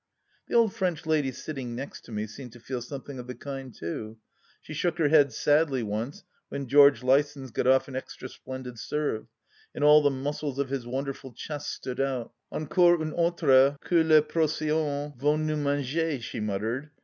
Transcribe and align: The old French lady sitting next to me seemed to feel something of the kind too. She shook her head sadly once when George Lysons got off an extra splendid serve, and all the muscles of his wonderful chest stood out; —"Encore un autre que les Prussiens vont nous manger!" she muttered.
The 0.47 0.55
old 0.55 0.73
French 0.73 1.05
lady 1.05 1.31
sitting 1.31 1.75
next 1.75 2.01
to 2.05 2.11
me 2.11 2.25
seemed 2.25 2.53
to 2.53 2.59
feel 2.59 2.81
something 2.81 3.19
of 3.19 3.27
the 3.27 3.35
kind 3.35 3.71
too. 3.71 4.17
She 4.59 4.73
shook 4.73 4.97
her 4.97 5.09
head 5.09 5.31
sadly 5.31 5.83
once 5.83 6.23
when 6.49 6.65
George 6.67 7.03
Lysons 7.03 7.51
got 7.51 7.67
off 7.67 7.87
an 7.87 7.95
extra 7.95 8.27
splendid 8.27 8.79
serve, 8.79 9.27
and 9.75 9.83
all 9.83 10.01
the 10.01 10.09
muscles 10.09 10.57
of 10.57 10.69
his 10.69 10.87
wonderful 10.87 11.33
chest 11.33 11.69
stood 11.71 11.99
out; 11.99 12.33
—"Encore 12.51 12.99
un 12.99 13.13
autre 13.13 13.77
que 13.79 14.01
les 14.03 14.21
Prussiens 14.21 15.13
vont 15.19 15.39
nous 15.45 15.55
manger!" 15.57 16.19
she 16.19 16.39
muttered. 16.39 16.89